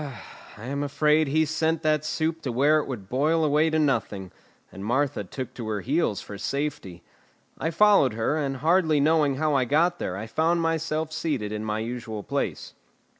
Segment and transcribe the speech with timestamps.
[0.57, 4.31] I am afraid he sent that soup to where it would boil away to nothing,
[4.71, 7.03] and Martha took to her heels for safety.
[7.59, 11.63] I followed her, and hardly knowing how I got there I found myself seated in
[11.63, 12.73] my usual place.